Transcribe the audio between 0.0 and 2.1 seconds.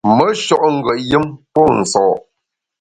Me sho’ ngùet yùm pô nso’.